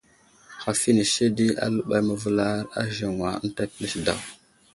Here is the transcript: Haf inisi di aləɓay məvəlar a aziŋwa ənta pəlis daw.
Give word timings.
Haf 0.63 0.81
inisi 0.91 1.25
di 1.37 1.47
aləɓay 1.65 2.01
məvəlar 2.07 2.57
a 2.67 2.67
aziŋwa 2.79 3.29
ənta 3.43 3.63
pəlis 3.73 3.95
daw. 4.05 4.19